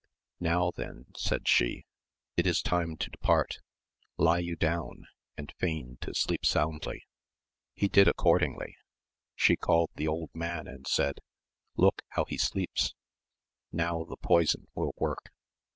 Now 0.39 0.71
then, 0.75 1.05
said 1.15 1.47
she, 1.47 1.85
it 2.35 2.47
is 2.47 2.63
time 2.63 2.97
to 2.97 3.09
depart, 3.11 3.59
lie 4.17 4.39
you 4.39 4.55
down, 4.55 5.05
and 5.37 5.53
feign 5.59 5.97
to 6.01 6.15
sleep 6.15 6.43
soundly. 6.43 7.03
He 7.75 7.87
did 7.87 8.07
accordingly; 8.07 8.77
she 9.35 9.55
called 9.55 9.91
the 9.93 10.07
old 10.07 10.31
man 10.33 10.67
and 10.67 10.87
said, 10.87 11.19
Look 11.77 12.01
how 12.07 12.25
he 12.25 12.39
sleeps! 12.39 12.95
Now 13.71 14.03
the 14.03 14.17
poison 14.17 14.65
will 14.73 14.95
work. 14.97 15.31